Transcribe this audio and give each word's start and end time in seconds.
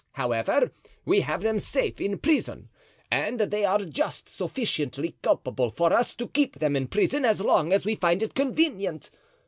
However, 0.13 0.71
we 1.05 1.21
have 1.21 1.43
them 1.43 1.59
safe 1.59 2.01
in 2.01 2.17
prison, 2.17 2.69
and 3.11 3.39
they 3.39 3.63
are 3.65 3.77
just 3.85 4.27
sufficiently 4.29 5.15
culpable 5.21 5.69
for 5.69 5.93
us 5.93 6.15
to 6.15 6.27
keep 6.27 6.55
them 6.57 6.75
in 6.75 6.87
prison 6.87 7.23
as 7.23 7.39
long 7.39 7.71
as 7.71 7.85
we 7.85 7.93
find 7.93 8.23
it 8.23 8.33
convenient. 8.33 9.11